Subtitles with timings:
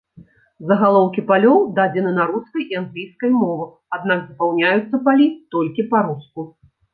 [0.69, 3.69] Загалоўкі палёў дадзены на рускай і англійскай мовах,
[3.99, 5.27] аднак запаўняюцца палі
[5.59, 6.49] толькі па-руску.